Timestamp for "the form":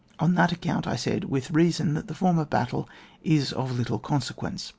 2.07-2.39